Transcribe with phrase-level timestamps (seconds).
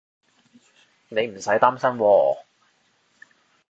[1.09, 2.37] 你唔使擔心喎